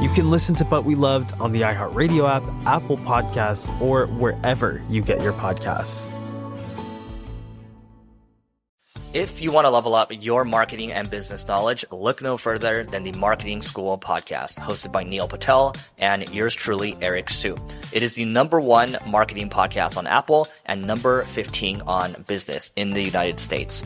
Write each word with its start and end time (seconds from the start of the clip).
You 0.00 0.10
can 0.10 0.30
listen 0.30 0.54
to 0.56 0.64
But 0.66 0.84
We 0.84 0.94
Loved 0.94 1.32
on 1.40 1.52
the 1.52 1.62
iHeartRadio 1.62 2.28
app, 2.28 2.42
Apple 2.66 2.98
Podcasts, 2.98 3.68
or 3.80 4.06
wherever 4.06 4.82
you 4.90 5.00
get 5.00 5.22
your 5.22 5.32
podcasts. 5.32 6.10
If 9.14 9.40
you 9.40 9.50
want 9.50 9.64
to 9.64 9.70
level 9.70 9.94
up 9.94 10.12
your 10.12 10.44
marketing 10.44 10.92
and 10.92 11.08
business 11.08 11.48
knowledge, 11.48 11.86
look 11.90 12.20
no 12.20 12.36
further 12.36 12.84
than 12.84 13.04
the 13.04 13.12
Marketing 13.12 13.62
School 13.62 13.96
podcast, 13.96 14.58
hosted 14.58 14.92
by 14.92 15.02
Neil 15.02 15.28
Patel 15.28 15.74
and 15.96 16.28
yours 16.28 16.54
truly, 16.54 16.94
Eric 17.00 17.30
Siu. 17.30 17.56
It 17.94 18.02
is 18.02 18.16
the 18.16 18.26
number 18.26 18.60
one 18.60 18.98
marketing 19.06 19.48
podcast 19.48 19.96
on 19.96 20.06
Apple 20.06 20.46
and 20.66 20.86
number 20.86 21.24
15 21.24 21.80
on 21.86 22.22
business 22.26 22.70
in 22.76 22.92
the 22.92 23.02
United 23.02 23.40
States. 23.40 23.82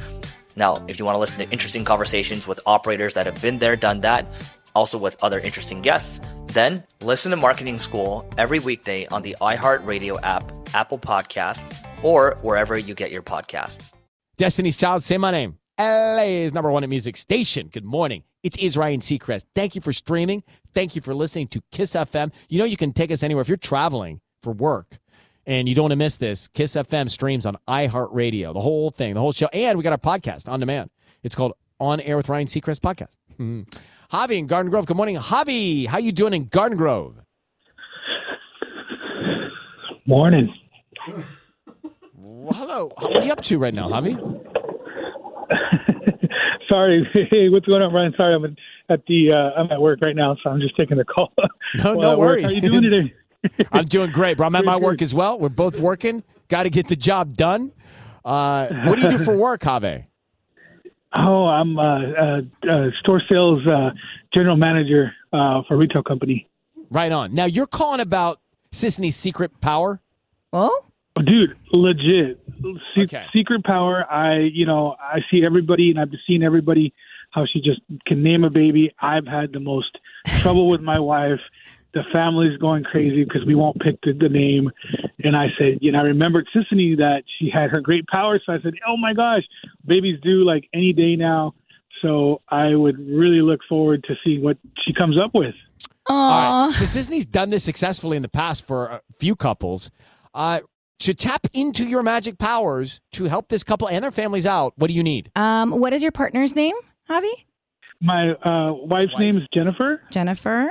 Now, 0.56 0.84
if 0.88 0.98
you 0.98 1.04
want 1.04 1.14
to 1.14 1.20
listen 1.20 1.46
to 1.46 1.50
interesting 1.52 1.84
conversations 1.84 2.48
with 2.48 2.58
operators 2.66 3.14
that 3.14 3.26
have 3.26 3.40
been 3.40 3.60
there, 3.60 3.76
done 3.76 4.00
that, 4.00 4.26
also 4.74 4.98
with 4.98 5.16
other 5.22 5.38
interesting 5.38 5.82
guests, 5.82 6.20
then 6.48 6.84
listen 7.02 7.30
to 7.30 7.36
Marketing 7.36 7.78
School 7.78 8.28
every 8.38 8.58
weekday 8.58 9.06
on 9.06 9.22
the 9.22 9.36
iHeartRadio 9.40 10.18
app, 10.22 10.50
Apple 10.74 10.98
Podcasts, 10.98 11.86
or 12.02 12.38
wherever 12.42 12.78
you 12.78 12.94
get 12.94 13.10
your 13.10 13.22
podcasts. 13.22 13.92
Destiny's 14.36 14.76
Child, 14.76 15.02
say 15.02 15.18
my 15.18 15.30
name. 15.30 15.58
LA's 15.78 16.52
number 16.52 16.70
one 16.70 16.84
at 16.84 16.90
music 16.90 17.16
station. 17.16 17.68
Good 17.68 17.84
morning. 17.84 18.22
It's 18.42 18.58
Israel 18.58 18.96
Seacrest. 18.98 19.46
Thank 19.54 19.74
you 19.74 19.80
for 19.80 19.92
streaming. 19.92 20.42
Thank 20.74 20.94
you 20.94 21.02
for 21.02 21.14
listening 21.14 21.48
to 21.48 21.62
Kiss 21.72 21.92
FM. 21.92 22.32
You 22.48 22.58
know 22.58 22.64
you 22.64 22.76
can 22.76 22.92
take 22.92 23.10
us 23.10 23.22
anywhere 23.22 23.42
if 23.42 23.48
you're 23.48 23.56
traveling 23.56 24.20
for 24.42 24.52
work 24.52 24.98
and 25.46 25.68
you 25.68 25.74
don't 25.74 25.84
want 25.84 25.92
to 25.92 25.96
miss 25.96 26.18
this. 26.18 26.48
Kiss 26.48 26.74
FM 26.74 27.10
streams 27.10 27.46
on 27.46 27.56
iHeartRadio, 27.68 28.52
the 28.54 28.60
whole 28.60 28.90
thing, 28.90 29.14
the 29.14 29.20
whole 29.20 29.32
show, 29.32 29.48
and 29.52 29.76
we 29.76 29.84
got 29.84 29.92
our 29.92 29.98
podcast 29.98 30.48
on 30.48 30.60
demand. 30.60 30.90
It's 31.22 31.34
called 31.34 31.52
On 31.78 32.00
Air 32.00 32.16
with 32.16 32.28
Ryan 32.28 32.46
Seacrest 32.46 32.80
podcast. 32.80 33.16
Javi 34.12 34.38
in 34.38 34.46
Garden 34.46 34.70
Grove. 34.70 34.86
Good 34.86 34.96
morning, 34.96 35.16
Javi. 35.16 35.86
How 35.86 35.98
you 35.98 36.12
doing 36.12 36.34
in 36.34 36.46
Garden 36.46 36.76
Grove? 36.76 37.14
Morning. 40.06 40.52
Well, 42.14 42.52
hello. 42.52 42.92
What 42.98 43.16
are 43.18 43.24
you 43.24 43.32
up 43.32 43.42
to 43.42 43.58
right 43.58 43.72
now, 43.72 43.88
Javi? 43.88 44.16
Sorry. 46.68 47.08
Hey, 47.30 47.48
what's 47.48 47.66
going 47.66 47.82
on, 47.82 47.92
Ryan? 47.92 48.14
Sorry, 48.16 48.34
I'm 48.34 48.44
at 48.88 49.04
the 49.06 49.32
uh, 49.32 49.60
I'm 49.60 49.70
at 49.70 49.80
work 49.80 50.00
right 50.02 50.16
now, 50.16 50.36
so 50.42 50.50
I'm 50.50 50.60
just 50.60 50.76
taking 50.76 50.96
the 50.96 51.04
call. 51.04 51.32
No, 51.76 51.94
no 51.94 52.18
work. 52.18 52.18
worries. 52.18 52.44
How 52.46 52.50
you 52.50 52.60
doing 52.62 52.82
today? 52.82 53.14
I'm 53.72 53.84
doing 53.84 54.10
great, 54.10 54.36
bro. 54.36 54.48
I'm 54.48 54.56
at 54.56 54.64
my 54.64 54.76
work 54.76 55.02
as 55.02 55.14
well. 55.14 55.38
We're 55.38 55.48
both 55.48 55.78
working. 55.78 56.24
Got 56.48 56.64
to 56.64 56.70
get 56.70 56.88
the 56.88 56.96
job 56.96 57.36
done. 57.36 57.70
Uh, 58.24 58.66
what 58.86 58.96
do 58.98 59.04
you 59.04 59.10
do 59.10 59.18
for 59.18 59.36
work, 59.36 59.60
Javi? 59.60 60.06
Oh, 61.12 61.46
I'm 61.46 61.78
uh, 61.78 61.82
uh, 61.82 62.40
uh, 62.68 62.90
store 63.00 63.20
sales 63.28 63.66
uh, 63.66 63.90
general 64.32 64.56
manager 64.56 65.12
uh, 65.32 65.62
for 65.66 65.74
a 65.74 65.76
retail 65.76 66.02
company. 66.02 66.46
Right 66.90 67.10
on. 67.12 67.34
Now 67.34 67.46
you're 67.46 67.66
calling 67.66 68.00
about 68.00 68.40
Sisanie's 68.70 69.16
secret 69.16 69.60
power. 69.60 70.00
Oh? 70.52 70.84
Dude, 71.24 71.56
legit. 71.72 72.40
Se- 72.94 73.02
Okay. 73.02 73.24
Secret 73.34 73.64
power. 73.64 74.10
I, 74.10 74.38
you 74.38 74.66
know, 74.66 74.94
I 75.00 75.20
see 75.30 75.44
everybody, 75.44 75.90
and 75.90 75.98
I've 76.00 76.10
seen 76.26 76.42
everybody 76.42 76.92
how 77.30 77.44
she 77.46 77.60
just 77.60 77.80
can 78.06 78.22
name 78.22 78.44
a 78.44 78.50
baby. 78.50 78.92
I've 79.00 79.26
had 79.26 79.52
the 79.52 79.60
most 79.60 79.98
trouble 80.40 80.68
with 80.68 80.80
my 80.80 80.98
wife. 80.98 81.40
The 81.92 82.02
family's 82.12 82.56
going 82.58 82.84
crazy 82.84 83.24
because 83.24 83.44
we 83.44 83.54
won't 83.54 83.80
pick 83.80 83.98
the, 84.02 84.12
the 84.12 84.28
name. 84.28 84.70
And 85.24 85.36
I 85.36 85.48
said, 85.58 85.78
you 85.80 85.90
know, 85.92 85.98
I 85.98 86.02
remembered 86.02 86.48
Sisanie 86.54 86.96
that 86.98 87.24
she 87.38 87.50
had 87.50 87.70
her 87.70 87.80
great 87.80 88.06
power. 88.06 88.40
So 88.44 88.52
I 88.52 88.60
said, 88.62 88.74
oh 88.86 88.96
my 88.96 89.12
gosh, 89.12 89.42
baby's 89.84 90.20
due 90.20 90.44
like 90.44 90.68
any 90.72 90.92
day 90.92 91.16
now. 91.16 91.54
So 92.00 92.40
I 92.48 92.74
would 92.74 92.98
really 92.98 93.42
look 93.42 93.60
forward 93.68 94.04
to 94.04 94.14
seeing 94.24 94.42
what 94.42 94.56
she 94.84 94.94
comes 94.94 95.18
up 95.18 95.34
with. 95.34 95.54
All 96.06 96.16
Aw. 96.16 96.66
right. 96.66 96.74
So 96.74 96.84
Sisanie's 96.84 97.26
done 97.26 97.50
this 97.50 97.64
successfully 97.64 98.16
in 98.16 98.22
the 98.22 98.28
past 98.28 98.66
for 98.66 98.86
a 98.86 99.02
few 99.18 99.36
couples. 99.36 99.90
Uh, 100.32 100.60
to 101.00 101.14
tap 101.14 101.46
into 101.54 101.86
your 101.86 102.02
magic 102.02 102.38
powers 102.38 103.00
to 103.12 103.24
help 103.24 103.48
this 103.48 103.64
couple 103.64 103.88
and 103.88 104.04
their 104.04 104.10
families 104.10 104.46
out, 104.46 104.74
what 104.76 104.88
do 104.88 104.94
you 104.94 105.02
need? 105.02 105.30
Um, 105.34 105.72
what 105.80 105.92
is 105.92 106.02
your 106.02 106.12
partner's 106.12 106.54
name, 106.54 106.74
Javi? 107.08 107.32
My 108.00 108.30
uh, 108.32 108.72
wife's 108.72 109.12
Wife. 109.12 109.20
name 109.20 109.36
is 109.38 109.46
Jennifer. 109.52 110.02
Jennifer. 110.10 110.70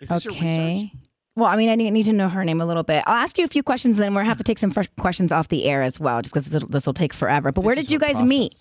Is 0.00 0.08
this 0.08 0.24
your 0.24 0.34
research? 0.34 0.50
Okay. 0.50 0.92
Well, 1.36 1.46
I 1.50 1.56
mean, 1.56 1.68
I 1.68 1.74
need, 1.74 2.06
to 2.06 2.14
know 2.14 2.30
her 2.30 2.44
name 2.44 2.62
a 2.62 2.66
little 2.66 2.82
bit. 2.82 3.04
I'll 3.06 3.16
ask 3.16 3.36
you 3.36 3.44
a 3.44 3.48
few 3.48 3.62
questions, 3.62 3.98
then 3.98 4.14
we'll 4.14 4.24
have 4.24 4.38
to 4.38 4.44
take 4.44 4.58
some 4.58 4.70
fresh 4.70 4.88
questions 4.98 5.32
off 5.32 5.48
the 5.48 5.66
air 5.66 5.82
as 5.82 6.00
well, 6.00 6.22
just 6.22 6.34
because 6.34 6.46
this 6.48 6.86
will 6.86 6.94
take 6.94 7.12
forever. 7.12 7.52
But 7.52 7.62
where 7.62 7.74
This 7.74 7.82
is 7.84 7.88
did 7.88 7.92
you 7.92 7.98
guys 7.98 8.12
process. 8.12 8.28
meet? 8.28 8.54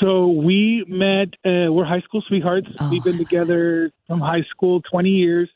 So 0.00 0.28
we 0.28 0.84
met. 0.88 1.28
Uh, 1.44 1.72
we're 1.72 1.84
high 1.84 2.00
school 2.00 2.22
sweethearts. 2.26 2.66
Oh. 2.80 2.90
We've 2.90 3.04
been 3.04 3.18
together 3.18 3.92
from 4.08 4.20
high 4.20 4.42
school, 4.50 4.80
twenty 4.82 5.10
years. 5.10 5.48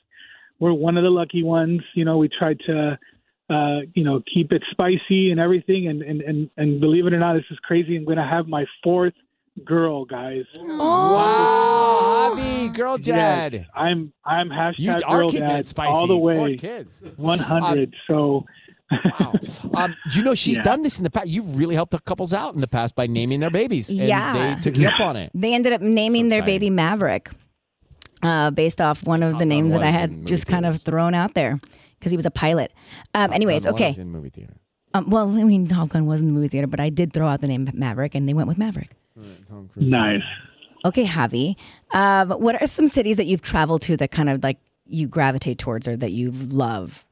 We're 0.60 0.72
one 0.72 0.96
of 0.96 1.02
the 1.02 1.10
lucky 1.10 1.42
ones. 1.42 1.80
You 1.94 2.04
know, 2.04 2.18
we 2.18 2.28
tried 2.28 2.60
to, 2.66 2.98
uh, 3.50 3.80
you 3.94 4.04
know, 4.04 4.22
keep 4.32 4.52
it 4.52 4.62
spicy 4.70 5.32
and 5.32 5.40
everything. 5.40 5.88
And 5.88 6.02
and 6.02 6.20
and, 6.20 6.50
and 6.56 6.80
believe 6.80 7.06
it 7.06 7.12
or 7.12 7.18
not, 7.18 7.34
this 7.34 7.44
is 7.50 7.58
crazy. 7.60 7.96
I'm 7.96 8.04
going 8.04 8.18
to 8.18 8.24
have 8.24 8.46
my 8.46 8.64
fourth 8.84 9.14
girl, 9.64 10.04
guys. 10.04 10.44
Wow, 10.58 12.32
Javi, 12.34 12.74
girl 12.76 12.98
dad. 12.98 13.52
Yes, 13.54 13.66
I'm 13.74 14.12
I'm 14.24 14.48
hashtag 14.48 14.74
You 14.78 14.92
are 14.92 15.18
girl 15.20 15.28
dad 15.28 15.60
it 15.60 15.66
spicy. 15.66 15.92
all 15.92 16.06
the 16.06 16.14
Four 16.14 16.20
way, 16.42 16.56
kids. 16.56 17.00
one 17.16 17.38
hundred. 17.38 17.94
so. 18.06 18.44
Wow. 18.90 19.34
Um, 19.74 19.94
do 20.10 20.18
you 20.18 20.24
know 20.24 20.34
she's 20.34 20.56
Yeah. 20.56 20.62
done 20.62 20.82
this 20.82 20.96
in 20.96 21.04
the 21.04 21.10
past? 21.10 21.28
You've 21.28 21.56
really 21.58 21.74
helped 21.74 21.92
the 21.92 21.98
couples 22.00 22.32
out 22.32 22.54
in 22.54 22.62
the 22.62 22.66
past 22.66 22.94
by 22.96 23.06
naming 23.06 23.38
their 23.38 23.50
babies. 23.50 23.90
And 23.90 23.98
Yeah. 23.98 24.54
they 24.56 24.60
took 24.62 24.78
you 24.78 24.88
up 24.88 24.98
on 24.98 25.14
it. 25.16 25.30
They 25.34 25.52
ended 25.54 25.74
up 25.74 25.82
naming 25.82 26.30
So 26.30 26.36
their 26.36 26.42
baby 26.44 26.70
Maverick, 26.70 27.28
uh, 28.22 28.50
based 28.50 28.80
off 28.80 29.04
one 29.06 29.22
of 29.22 29.30
Top 29.32 29.38
the 29.40 29.44
names 29.44 29.72
that 29.72 29.82
I 29.82 29.90
had 29.90 30.10
movie 30.12 30.24
just 30.24 30.46
kind 30.46 30.64
of 30.64 30.80
thrown 30.82 31.12
out 31.14 31.34
there 31.34 31.58
because 31.98 32.10
he 32.10 32.16
was 32.16 32.24
a 32.24 32.30
pilot. 32.30 32.72
Um, 33.14 33.30
anyways, 33.32 33.64
Gun 33.64 33.74
okay. 33.74 33.88
was 33.88 33.98
in 33.98 34.08
movie 34.10 34.30
theater. 34.30 34.54
Um, 34.94 35.10
well, 35.10 35.28
I 35.38 35.44
mean, 35.44 35.68
Top 35.68 35.90
Gun 35.90 36.06
was 36.06 36.20
in 36.22 36.26
the 36.28 36.32
movie 36.32 36.48
theater, 36.48 36.66
but 36.66 36.80
I 36.80 36.88
did 36.88 37.12
throw 37.12 37.28
out 37.28 37.42
the 37.42 37.46
name 37.48 37.68
Maverick, 37.74 38.14
and 38.14 38.26
they 38.26 38.32
went 38.32 38.48
with 38.48 38.56
Maverick. 38.56 38.90
Tom 39.48 39.68
Cruise. 39.72 39.86
Nice. 39.86 40.22
Okay, 40.84 41.04
Javi. 41.04 41.56
Um, 41.92 42.30
what 42.30 42.60
are 42.60 42.66
some 42.66 42.88
cities 42.88 43.16
that 43.16 43.26
you've 43.26 43.42
traveled 43.42 43.82
to 43.82 43.96
that 43.96 44.10
kind 44.10 44.28
of 44.28 44.42
like 44.42 44.58
you 44.86 45.06
gravitate 45.06 45.58
towards 45.58 45.88
or 45.88 45.96
that 45.96 46.12
you 46.12 46.30
love? 46.30 47.04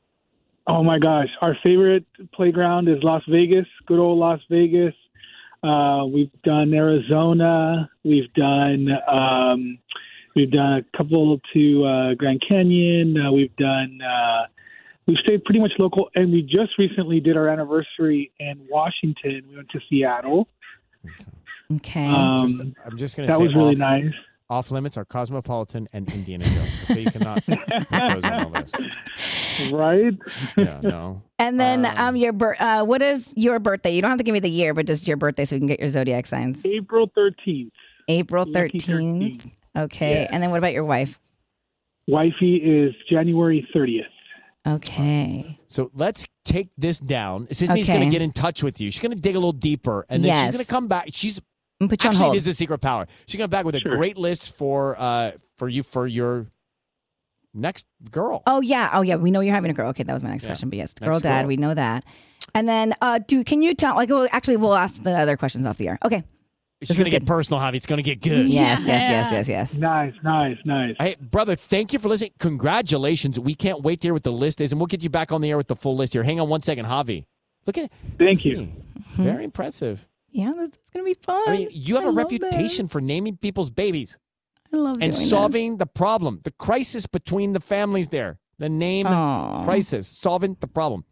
Oh 0.66 0.82
my 0.82 0.98
gosh, 0.98 1.28
our 1.40 1.56
favorite 1.62 2.04
playground 2.32 2.88
is 2.88 2.98
Las 3.02 3.22
Vegas, 3.28 3.66
good 3.86 3.98
old 3.98 4.18
Las 4.18 4.40
Vegas. 4.50 4.94
Uh, 5.62 6.04
we've 6.06 6.30
done 6.42 6.74
Arizona, 6.74 7.88
we've 8.04 8.32
done 8.34 8.88
um, 9.08 9.78
We've 10.36 10.50
done 10.50 10.74
a 10.74 10.96
couple 10.96 11.40
to 11.54 11.84
uh, 11.86 12.14
Grand 12.14 12.42
Canyon. 12.46 13.16
Uh, 13.18 13.32
we've 13.32 13.56
done. 13.56 13.98
Uh, 14.02 14.44
we've 15.06 15.16
stayed 15.16 15.42
pretty 15.44 15.60
much 15.60 15.72
local, 15.78 16.10
and 16.14 16.30
we 16.30 16.42
just 16.42 16.78
recently 16.78 17.20
did 17.20 17.38
our 17.38 17.48
anniversary 17.48 18.30
in 18.38 18.60
Washington. 18.68 19.46
We 19.48 19.56
went 19.56 19.70
to 19.70 19.80
Seattle. 19.88 20.46
Okay. 21.74 22.06
Um, 22.06 22.46
Just- 22.46 22.62
I'm 22.84 22.96
just 22.96 23.16
going 23.16 23.28
to 23.28 23.32
that 23.34 23.40
was 23.42 23.54
really 23.54 23.72
off, 23.74 23.78
nice. 23.78 24.12
off 24.48 24.70
limits 24.70 24.96
are 24.96 25.04
Cosmopolitan 25.04 25.88
and 25.92 26.10
Indiana 26.12 26.44
Jones. 26.44 26.70
Okay, 26.84 27.00
you 27.00 27.10
cannot 27.10 27.44
put 27.44 27.58
those 27.68 28.24
on 28.24 28.52
the 28.52 28.60
list. 28.60 28.76
Right? 29.72 30.12
Yeah, 30.58 30.80
no. 30.82 31.22
and 31.38 31.58
then 31.58 31.86
um, 31.86 31.96
um, 31.96 32.16
your 32.16 32.34
bir- 32.34 32.60
uh, 32.60 32.84
what 32.84 33.00
is 33.00 33.32
your 33.36 33.58
birthday? 33.58 33.94
You 33.94 34.02
don't 34.02 34.10
have 34.10 34.18
to 34.18 34.24
give 34.24 34.34
me 34.34 34.38
the 34.40 34.50
year, 34.50 34.74
but 34.74 34.86
just 34.86 35.08
your 35.08 35.16
birthday 35.16 35.46
so 35.46 35.56
we 35.56 35.60
can 35.60 35.66
get 35.66 35.78
your 35.80 35.88
zodiac 35.88 36.26
signs. 36.26 36.64
April 36.66 37.08
13th. 37.16 37.70
April 38.08 38.44
Lucky 38.46 38.78
13th. 38.78 39.50
Okay. 39.76 40.22
Yeah. 40.22 40.28
And 40.30 40.42
then 40.42 40.50
what 40.50 40.58
about 40.58 40.74
your 40.74 40.84
wife? 40.84 41.18
Wifey 42.06 42.56
is 42.56 42.94
January 43.10 43.66
30th. 43.74 44.02
Okay. 44.66 45.58
So 45.68 45.90
let's 45.94 46.26
take 46.44 46.68
this 46.76 46.98
down. 46.98 47.48
Sisanie's 47.50 47.88
going 47.88 48.00
to 48.00 48.10
get 48.10 48.22
in 48.22 48.32
touch 48.32 48.62
with 48.62 48.80
you. 48.80 48.90
She's 48.90 49.00
going 49.00 49.14
to 49.14 49.20
dig 49.20 49.36
a 49.36 49.38
little 49.38 49.52
deeper, 49.52 50.04
and 50.08 50.24
then 50.24 50.34
she's 50.46 50.54
going 50.54 50.64
to 50.64 50.70
come 50.70 50.86
back. 50.88 51.08
She's 51.12 51.40
I'm 51.80 51.88
put 51.88 52.02
you 52.02 52.08
on 52.08 52.12
actually 52.14 52.24
hold. 52.24 52.36
this 52.36 52.42
is 52.42 52.48
a 52.48 52.54
secret 52.54 52.78
power. 52.78 53.06
She's 53.26 53.36
going 53.38 53.48
to 53.50 53.54
back 53.54 53.64
with 53.66 53.74
a 53.74 53.80
Sure. 53.80 53.96
great 53.96 54.16
list 54.16 54.54
for 54.56 54.98
uh 55.00 55.32
for 55.56 55.68
you 55.68 55.82
for 55.82 56.06
your 56.06 56.46
next 57.54 57.86
girl. 58.10 58.42
Oh 58.46 58.60
yeah, 58.60 58.90
oh 58.94 59.02
yeah. 59.02 59.16
We 59.16 59.30
know 59.30 59.40
you're 59.40 59.54
having 59.54 59.70
a 59.70 59.74
girl. 59.74 59.88
Okay, 59.90 60.02
that 60.02 60.12
was 60.14 60.22
my 60.22 60.30
next 60.30 60.44
Yeah. 60.44 60.48
question. 60.50 60.70
But 60.70 60.76
yes, 60.78 60.94
Next 61.00 61.06
girl 61.08 61.20
dad. 61.20 61.42
girl. 61.42 61.48
We 61.48 61.56
know 61.56 61.74
that. 61.74 62.04
And 62.54 62.68
then, 62.68 62.94
uh, 63.00 63.18
do 63.26 63.42
can 63.44 63.60
you 63.62 63.74
tell? 63.74 63.94
Like, 63.96 64.08
well, 64.08 64.28
actually, 64.30 64.56
we'll 64.56 64.74
ask 64.74 65.02
the 65.02 65.10
other 65.12 65.36
questions 65.36 65.66
off 65.66 65.76
the 65.78 65.88
air. 65.88 65.98
Okay. 66.04 66.22
It's 66.80 66.88
this 66.90 66.98
going 66.98 67.06
is 67.06 67.06
to 67.06 67.10
get 67.10 67.22
good. 67.22 67.28
personal, 67.28 67.58
Javi. 67.60 67.76
It's 67.76 67.86
going 67.86 67.96
to 67.96 68.02
get 68.02 68.20
good. 68.20 68.46
Yes, 68.48 68.80
yes, 68.80 68.86
Yeah. 68.86 69.10
yes, 69.10 69.32
yes, 69.32 69.48
yes. 69.48 69.74
Nice, 69.74 70.12
nice, 70.22 70.58
nice. 70.66 70.94
Hey, 70.98 71.16
brother, 71.18 71.56
thank 71.56 71.94
you 71.94 71.98
for 71.98 72.10
listening. 72.10 72.32
Congratulations. 72.38 73.40
We 73.40 73.54
can't 73.54 73.80
wait 73.82 74.02
to 74.02 74.08
hear 74.08 74.12
what 74.12 74.24
the 74.24 74.30
list 74.32 74.60
is, 74.60 74.72
and 74.72 74.78
we'll 74.80 74.86
get 74.86 75.02
you 75.02 75.08
back 75.08 75.32
on 75.32 75.40
the 75.40 75.48
air 75.50 75.56
with 75.56 75.68
the 75.68 75.76
full 75.76 75.96
list 75.96 76.12
here. 76.12 76.22
Hang 76.22 76.38
on 76.38 76.50
one 76.50 76.60
second, 76.60 76.84
Javi. 76.84 77.24
Look 77.66 77.78
at 77.78 77.90
Thank 78.18 78.44
you. 78.44 78.56
Sisanie. 78.58 78.70
Very 79.14 79.44
impressive. 79.44 80.06
Yeah, 80.36 80.52
that's 80.54 80.78
gonna 80.92 81.04
be 81.04 81.14
fun. 81.14 81.42
I 81.48 81.52
mean, 81.56 81.68
you 81.72 81.94
have 81.96 82.04
a 82.04 82.08
a 82.08 82.12
reputation 82.12 82.88
for 82.88 83.00
naming 83.00 83.36
people's 83.38 83.70
babies 83.70 84.18
I 84.72 84.76
love 84.76 84.92
and 85.00 85.00
doing 85.00 85.12
solving 85.12 85.76
the 85.78 85.86
problem, 85.86 86.40
the 86.44 86.50
crisis 86.50 87.06
between 87.06 87.52
the 87.54 87.60
families 87.60 88.10
there. 88.10 88.38
The 88.58 88.68
name 88.68 89.06
This. 89.06 89.12
Aw. 89.14 89.64
crisis, 89.64 90.06
solving 90.06 90.56
the 90.60 90.66
problem. 90.66 91.04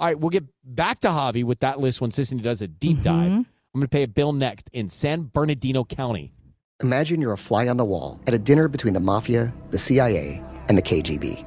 All 0.00 0.06
right, 0.08 0.18
we'll 0.18 0.30
get 0.30 0.44
back 0.64 1.00
to 1.00 1.08
Javi 1.08 1.44
with 1.44 1.60
that 1.60 1.78
list 1.78 2.00
when 2.00 2.10
Sisanie 2.10 2.42
does 2.42 2.60
a 2.62 2.66
deep 2.68 3.02
dive. 3.02 3.30
Mhm. 3.30 3.36
I'm 3.74 3.80
going 3.80 3.82
to 3.82 3.88
pay 3.88 4.02
a 4.02 4.08
bill 4.08 4.32
next 4.32 4.68
in 4.72 4.88
San 4.88 5.30
Bernardino 5.32 5.84
County. 5.84 6.32
Imagine 6.82 7.20
you're 7.20 7.32
a 7.32 7.38
fly 7.38 7.68
on 7.68 7.76
the 7.76 7.84
wall 7.84 8.20
at 8.26 8.34
a 8.34 8.38
dinner 8.38 8.66
between 8.68 8.94
the 8.94 9.00
mafia, 9.00 9.52
the 9.70 9.78
CIA, 9.78 10.42
and 10.68 10.76
the 10.76 10.82
KGB. 10.82 11.44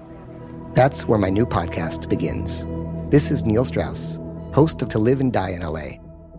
That's 0.74 1.08
where 1.08 1.20
my 1.20 1.30
new 1.30 1.46
podcast 1.46 2.10
begins. 2.10 2.66
This 3.12 3.30
is 3.32 3.44
Neil 3.46 3.64
Strauss, 3.66 4.20
host 4.54 4.82
of 4.82 4.90
To 4.90 5.00
Live 5.00 5.22
and 5.22 5.32
Die 5.32 5.50
in 5.50 5.62
LA, 5.62 6.00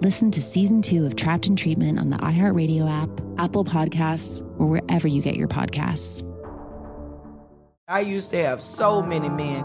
Listen 0.00 0.30
to 0.30 0.40
season 0.40 0.80
two 0.80 1.06
of 1.06 1.16
Trapped 1.16 1.48
in 1.48 1.56
Treatment 1.56 1.98
on 1.98 2.10
the 2.10 2.18
iHeartRadio 2.18 2.88
app, 2.88 3.10
Apple 3.36 3.64
Podcasts, 3.64 4.42
or 4.56 4.68
wherever 4.68 5.08
you 5.08 5.20
get 5.20 5.34
your 5.34 5.48
podcasts. 5.48 6.22
I 7.88 8.00
used 8.00 8.30
to 8.30 8.36
have 8.36 8.62
so 8.62 9.02
many 9.02 9.28
men. 9.28 9.64